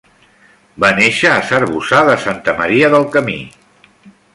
Va 0.83 0.89
néixer 1.01 1.29
a 1.33 1.45
s'Arboçar 1.51 2.01
de 2.11 2.19
Santa 2.27 2.59
Maria 2.65 2.91
del 2.97 3.11
Camí. 3.17 3.41